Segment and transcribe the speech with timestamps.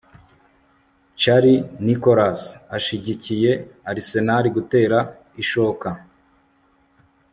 [1.21, 2.41] Charlie Nicholas
[2.77, 3.51] ashyigikiye
[3.89, 4.97] Arsenal gutera
[5.41, 5.89] ishoka